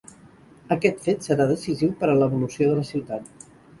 Aquest 0.75 1.03
fet 1.09 1.29
serà 1.29 1.47
decisiu 1.51 1.93
per 2.01 2.09
a 2.09 2.17
l'evolució 2.23 2.71
de 2.73 2.79
la 2.81 2.87
ciutat. 2.93 3.49